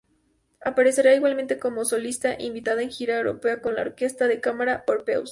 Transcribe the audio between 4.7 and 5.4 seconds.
Orpheus.